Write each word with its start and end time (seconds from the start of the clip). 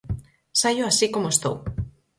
Saio 0.61 0.83
así 0.87 1.07
como 1.13 1.31
estou. 1.33 1.55